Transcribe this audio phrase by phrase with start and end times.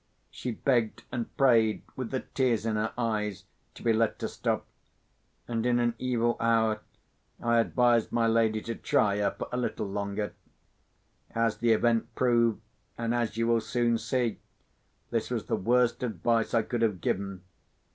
[0.31, 3.43] She begged and prayed, with the tears in her eyes,
[3.75, 4.65] to be let to stop;
[5.47, 6.81] and, in an evil hour,
[7.39, 10.33] I advised my lady to try her for a little longer.
[11.35, 12.61] As the event proved,
[12.97, 14.39] and as you will soon see,
[15.11, 17.43] this was the worst advice I could have given.